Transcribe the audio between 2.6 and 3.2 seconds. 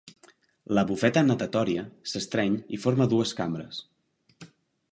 i forma